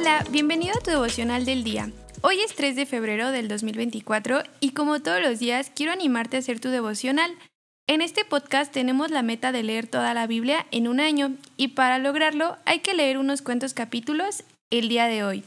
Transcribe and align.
Hola, 0.00 0.24
bienvenido 0.30 0.74
a 0.78 0.80
tu 0.80 0.92
devocional 0.92 1.44
del 1.44 1.64
día. 1.64 1.90
Hoy 2.20 2.38
es 2.40 2.54
3 2.54 2.76
de 2.76 2.86
febrero 2.86 3.32
del 3.32 3.48
2024 3.48 4.44
y 4.60 4.70
como 4.70 5.02
todos 5.02 5.20
los 5.20 5.40
días 5.40 5.72
quiero 5.74 5.90
animarte 5.90 6.36
a 6.36 6.38
hacer 6.38 6.60
tu 6.60 6.68
devocional. 6.68 7.36
En 7.88 8.00
este 8.00 8.24
podcast 8.24 8.72
tenemos 8.72 9.10
la 9.10 9.22
meta 9.22 9.50
de 9.50 9.64
leer 9.64 9.88
toda 9.88 10.14
la 10.14 10.28
Biblia 10.28 10.66
en 10.70 10.86
un 10.86 11.00
año 11.00 11.34
y 11.56 11.68
para 11.68 11.98
lograrlo 11.98 12.58
hay 12.64 12.78
que 12.78 12.94
leer 12.94 13.18
unos 13.18 13.42
cuantos 13.42 13.74
capítulos 13.74 14.44
el 14.70 14.88
día 14.88 15.06
de 15.06 15.24
hoy. 15.24 15.42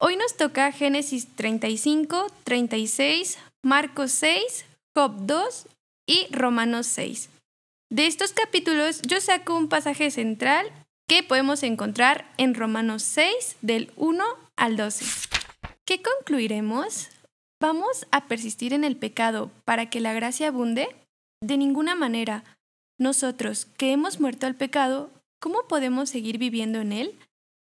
Hoy 0.00 0.16
nos 0.16 0.34
toca 0.34 0.72
Génesis 0.72 1.26
35, 1.36 2.28
36, 2.44 3.36
Marcos 3.62 4.12
6, 4.12 4.64
Job 4.96 5.26
2 5.26 5.66
y 6.06 6.26
Romanos 6.30 6.86
6. 6.86 7.28
De 7.90 8.06
estos 8.06 8.32
capítulos 8.32 9.02
yo 9.02 9.20
saco 9.20 9.54
un 9.54 9.68
pasaje 9.68 10.10
central 10.10 10.72
que 11.06 11.22
podemos 11.22 11.62
encontrar 11.62 12.32
en 12.38 12.54
Romanos 12.54 13.02
6 13.02 13.56
del 13.60 13.92
1 13.96 14.24
al 14.56 14.76
12. 14.76 15.04
¿Qué 15.84 16.00
concluiremos? 16.02 17.08
¿Vamos 17.60 18.06
a 18.10 18.26
persistir 18.26 18.72
en 18.72 18.84
el 18.84 18.96
pecado 18.96 19.50
para 19.64 19.90
que 19.90 20.00
la 20.00 20.14
gracia 20.14 20.48
abunde? 20.48 20.88
De 21.42 21.56
ninguna 21.56 21.94
manera. 21.94 22.44
Nosotros, 22.98 23.66
que 23.76 23.92
hemos 23.92 24.18
muerto 24.18 24.46
al 24.46 24.54
pecado, 24.54 25.10
¿cómo 25.40 25.66
podemos 25.68 26.08
seguir 26.08 26.38
viviendo 26.38 26.80
en 26.80 26.92
él? 26.92 27.18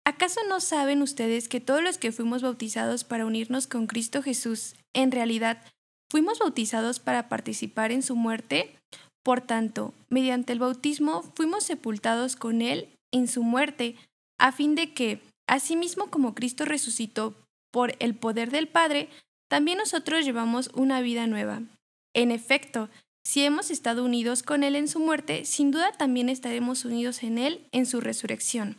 ¿Acaso 0.05 0.39
no 0.47 0.61
saben 0.61 1.02
ustedes 1.02 1.49
que 1.49 1.59
todos 1.59 1.83
los 1.83 1.97
que 1.97 2.13
fuimos 2.13 2.41
bautizados 2.41 3.03
para 3.03 3.25
unirnos 3.25 3.67
con 3.67 3.88
Cristo 3.88 4.23
Jesús, 4.23 4.75
en 4.94 5.11
realidad, 5.11 5.61
fuimos 6.09 6.39
bautizados 6.39 6.99
para 6.99 7.27
participar 7.27 7.91
en 7.91 8.03
su 8.03 8.16
muerte? 8.16 8.73
Por 9.21 9.41
tanto, 9.41 9.94
mediante 10.09 10.53
el 10.53 10.59
bautismo 10.59 11.23
fuimos 11.35 11.66
sepultados 11.66 12.38
con 12.38 12.61
Él 12.61 12.96
en 13.17 13.27
su 13.27 13.44
muerte, 13.44 13.95
a 14.39 14.52
fin 14.52 14.76
de 14.76 14.94
que, 14.94 15.20
asimismo 15.48 16.09
como 16.09 16.35
Cristo 16.35 16.66
resucitó 16.66 17.35
por 17.72 17.95
el 18.00 18.16
poder 18.16 18.52
del 18.52 18.67
Padre, 18.67 19.09
también 19.50 19.78
nosotros 19.78 20.25
llevamos 20.25 20.69
una 20.73 21.02
vida 21.02 21.28
nueva. 21.28 21.61
En 22.14 22.31
efecto, 22.31 22.89
si 23.25 23.44
hemos 23.44 23.72
estado 23.72 24.06
unidos 24.06 24.41
con 24.41 24.64
Él 24.64 24.75
en 24.75 24.88
su 24.88 25.00
muerte, 25.00 25.45
sin 25.45 25.72
duda 25.72 25.91
también 25.91 26.30
estaremos 26.30 26.86
unidos 26.86 27.23
en 27.23 27.38
Él 27.38 27.67
en 27.72 27.86
su 27.86 28.00
resurrección. 28.00 28.78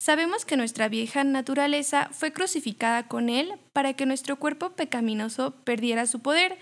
Sabemos 0.00 0.44
que 0.44 0.56
nuestra 0.56 0.88
vieja 0.88 1.24
naturaleza 1.24 2.08
fue 2.12 2.32
crucificada 2.32 3.08
con 3.08 3.28
Él 3.28 3.54
para 3.72 3.94
que 3.94 4.06
nuestro 4.06 4.38
cuerpo 4.38 4.70
pecaminoso 4.70 5.52
perdiera 5.64 6.06
su 6.06 6.20
poder, 6.20 6.58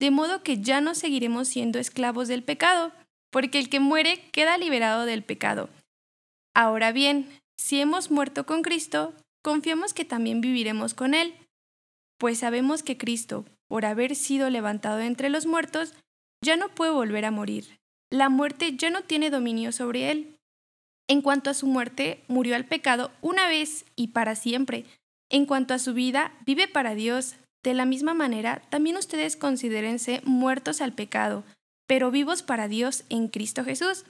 de 0.00 0.10
modo 0.10 0.42
que 0.42 0.60
ya 0.60 0.80
no 0.80 0.94
seguiremos 0.94 1.46
siendo 1.46 1.78
esclavos 1.78 2.26
del 2.26 2.42
pecado, 2.42 2.92
porque 3.30 3.58
el 3.58 3.68
que 3.68 3.78
muere 3.78 4.24
queda 4.32 4.58
liberado 4.58 5.04
del 5.04 5.22
pecado. 5.22 5.68
Ahora 6.54 6.92
bien, 6.92 7.28
si 7.56 7.80
hemos 7.80 8.10
muerto 8.10 8.44
con 8.44 8.62
Cristo, 8.62 9.14
confiamos 9.42 9.94
que 9.94 10.04
también 10.04 10.40
viviremos 10.40 10.94
con 10.94 11.14
Él, 11.14 11.34
pues 12.18 12.38
sabemos 12.38 12.82
que 12.82 12.96
Cristo, 12.96 13.44
por 13.68 13.84
haber 13.84 14.14
sido 14.14 14.48
levantado 14.50 15.00
entre 15.00 15.28
los 15.28 15.46
muertos, 15.46 15.94
ya 16.44 16.56
no 16.56 16.68
puede 16.68 16.92
volver 16.92 17.24
a 17.24 17.30
morir. 17.30 17.78
La 18.10 18.28
muerte 18.28 18.76
ya 18.76 18.90
no 18.90 19.02
tiene 19.02 19.30
dominio 19.30 19.72
sobre 19.72 20.10
Él. 20.10 20.36
En 21.08 21.22
cuanto 21.22 21.50
a 21.50 21.54
su 21.54 21.66
muerte, 21.66 22.22
murió 22.28 22.54
al 22.54 22.66
pecado 22.66 23.10
una 23.22 23.48
vez 23.48 23.84
y 23.96 24.08
para 24.08 24.36
siempre. 24.36 24.84
En 25.30 25.46
cuanto 25.46 25.74
a 25.74 25.78
su 25.78 25.94
vida, 25.94 26.32
vive 26.44 26.68
para 26.68 26.94
Dios. 26.94 27.36
De 27.64 27.74
la 27.74 27.86
misma 27.86 28.12
manera, 28.12 28.62
también 28.70 28.96
ustedes 28.96 29.36
considérense 29.36 30.20
muertos 30.24 30.80
al 30.80 30.92
pecado, 30.92 31.44
pero 31.86 32.10
vivos 32.10 32.42
para 32.42 32.68
Dios 32.68 33.04
en 33.08 33.28
Cristo 33.28 33.64
Jesús. 33.64 34.04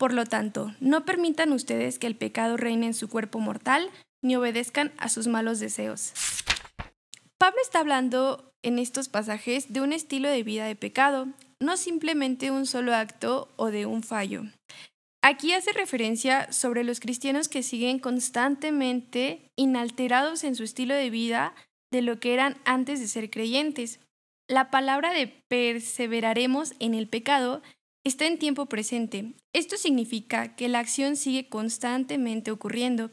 Por 0.00 0.14
lo 0.14 0.24
tanto, 0.24 0.74
no 0.80 1.04
permitan 1.04 1.52
ustedes 1.52 1.98
que 1.98 2.06
el 2.06 2.16
pecado 2.16 2.56
reine 2.56 2.86
en 2.86 2.94
su 2.94 3.10
cuerpo 3.10 3.38
mortal, 3.38 3.90
ni 4.24 4.34
obedezcan 4.34 4.92
a 4.96 5.10
sus 5.10 5.26
malos 5.26 5.60
deseos. 5.60 6.14
Pablo 7.36 7.58
está 7.62 7.80
hablando 7.80 8.50
en 8.62 8.78
estos 8.78 9.10
pasajes 9.10 9.74
de 9.74 9.82
un 9.82 9.92
estilo 9.92 10.30
de 10.30 10.42
vida 10.42 10.64
de 10.64 10.74
pecado, 10.74 11.28
no 11.60 11.76
simplemente 11.76 12.50
un 12.50 12.64
solo 12.64 12.94
acto 12.94 13.52
o 13.56 13.66
de 13.66 13.84
un 13.84 14.02
fallo. 14.02 14.44
Aquí 15.22 15.52
hace 15.52 15.70
referencia 15.72 16.50
sobre 16.50 16.82
los 16.82 16.98
cristianos 16.98 17.48
que 17.48 17.62
siguen 17.62 17.98
constantemente 17.98 19.50
inalterados 19.54 20.44
en 20.44 20.54
su 20.54 20.64
estilo 20.64 20.94
de 20.94 21.10
vida 21.10 21.54
de 21.92 22.00
lo 22.00 22.18
que 22.20 22.32
eran 22.32 22.56
antes 22.64 23.00
de 23.00 23.06
ser 23.06 23.28
creyentes. 23.28 24.00
La 24.48 24.70
palabra 24.70 25.12
de 25.12 25.26
perseveraremos 25.26 26.72
en 26.78 26.94
el 26.94 27.06
pecado 27.06 27.60
está 28.04 28.26
en 28.26 28.38
tiempo 28.38 28.66
presente. 28.66 29.34
Esto 29.52 29.76
significa 29.76 30.56
que 30.56 30.68
la 30.68 30.78
acción 30.78 31.16
sigue 31.16 31.48
constantemente 31.48 32.50
ocurriendo. 32.50 33.10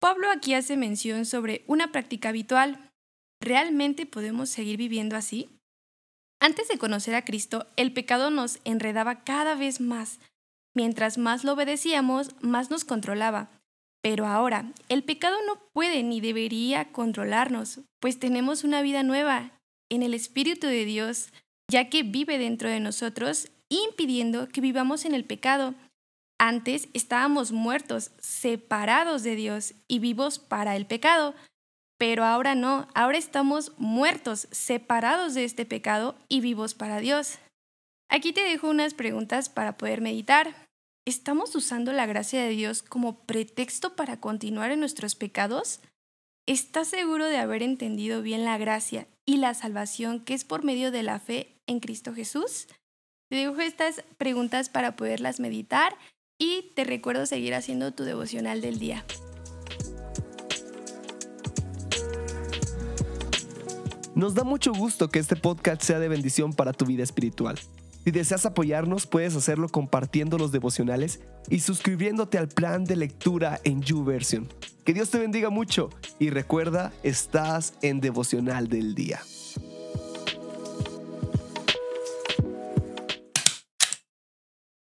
Pablo 0.00 0.30
aquí 0.30 0.54
hace 0.54 0.76
mención 0.76 1.24
sobre 1.24 1.64
una 1.66 1.92
práctica 1.92 2.28
habitual. 2.28 2.90
¿Realmente 3.40 4.06
podemos 4.06 4.50
seguir 4.50 4.76
viviendo 4.76 5.16
así? 5.16 5.48
Antes 6.40 6.68
de 6.68 6.78
conocer 6.78 7.14
a 7.14 7.24
Cristo, 7.24 7.66
el 7.76 7.92
pecado 7.92 8.30
nos 8.30 8.58
enredaba 8.64 9.24
cada 9.24 9.54
vez 9.54 9.80
más, 9.80 10.20
Mientras 10.76 11.16
más 11.16 11.42
lo 11.42 11.54
obedecíamos, 11.54 12.36
más 12.42 12.70
nos 12.70 12.84
controlaba. 12.84 13.48
Pero 14.02 14.26
ahora, 14.26 14.72
el 14.90 15.02
pecado 15.04 15.38
no 15.46 15.58
puede 15.72 16.02
ni 16.02 16.20
debería 16.20 16.92
controlarnos, 16.92 17.80
pues 17.98 18.18
tenemos 18.18 18.62
una 18.62 18.82
vida 18.82 19.02
nueva 19.02 19.52
en 19.90 20.02
el 20.02 20.12
Espíritu 20.12 20.66
de 20.66 20.84
Dios, 20.84 21.30
ya 21.70 21.88
que 21.88 22.02
vive 22.02 22.36
dentro 22.36 22.68
de 22.68 22.78
nosotros, 22.78 23.48
impidiendo 23.68 24.48
que 24.48 24.60
vivamos 24.60 25.04
en 25.04 25.14
el 25.14 25.24
pecado. 25.24 25.74
Antes 26.38 26.88
estábamos 26.92 27.52
muertos, 27.52 28.10
separados 28.18 29.22
de 29.22 29.36
Dios 29.36 29.74
y 29.88 29.98
vivos 29.98 30.38
para 30.38 30.76
el 30.76 30.86
pecado, 30.86 31.34
pero 31.98 32.24
ahora 32.24 32.54
no, 32.54 32.88
ahora 32.94 33.16
estamos 33.16 33.72
muertos, 33.78 34.48
separados 34.50 35.34
de 35.34 35.44
este 35.44 35.64
pecado 35.64 36.16
y 36.28 36.40
vivos 36.40 36.74
para 36.74 37.00
Dios. 37.00 37.38
Aquí 38.08 38.32
te 38.32 38.42
dejo 38.42 38.68
unas 38.68 38.94
preguntas 38.94 39.48
para 39.48 39.76
poder 39.76 40.00
meditar. 40.00 40.54
¿Estamos 41.06 41.54
usando 41.54 41.92
la 41.92 42.06
gracia 42.06 42.42
de 42.42 42.50
Dios 42.50 42.82
como 42.82 43.20
pretexto 43.20 43.96
para 43.96 44.20
continuar 44.20 44.70
en 44.70 44.80
nuestros 44.80 45.14
pecados? 45.14 45.80
¿Estás 46.46 46.88
seguro 46.88 47.24
de 47.26 47.38
haber 47.38 47.62
entendido 47.62 48.22
bien 48.22 48.44
la 48.44 48.58
gracia 48.58 49.08
y 49.24 49.38
la 49.38 49.54
salvación 49.54 50.20
que 50.20 50.34
es 50.34 50.44
por 50.44 50.64
medio 50.64 50.90
de 50.90 51.02
la 51.02 51.18
fe 51.18 51.56
en 51.66 51.80
Cristo 51.80 52.14
Jesús? 52.14 52.68
Te 53.28 53.34
dejo 53.36 53.60
estas 53.60 54.04
preguntas 54.18 54.68
para 54.68 54.94
poderlas 54.94 55.40
meditar 55.40 55.96
y 56.38 56.72
te 56.76 56.84
recuerdo 56.84 57.26
seguir 57.26 57.54
haciendo 57.54 57.92
tu 57.92 58.04
devocional 58.04 58.60
del 58.60 58.78
día. 58.78 59.04
Nos 64.14 64.34
da 64.34 64.44
mucho 64.44 64.72
gusto 64.72 65.08
que 65.08 65.18
este 65.18 65.34
podcast 65.34 65.82
sea 65.82 65.98
de 65.98 66.08
bendición 66.08 66.52
para 66.52 66.72
tu 66.72 66.86
vida 66.86 67.02
espiritual. 67.02 67.58
Si 68.04 68.12
deseas 68.12 68.46
apoyarnos, 68.46 69.08
puedes 69.08 69.34
hacerlo 69.34 69.68
compartiendo 69.68 70.38
los 70.38 70.52
devocionales 70.52 71.20
y 71.50 71.58
suscribiéndote 71.58 72.38
al 72.38 72.46
plan 72.46 72.84
de 72.84 72.94
lectura 72.94 73.60
en 73.64 73.82
YouVersion. 73.82 74.48
Que 74.84 74.94
Dios 74.94 75.10
te 75.10 75.18
bendiga 75.18 75.50
mucho 75.50 75.90
y 76.20 76.30
recuerda, 76.30 76.92
estás 77.02 77.74
en 77.82 78.00
devocional 78.00 78.68
del 78.68 78.94
día. 78.94 79.20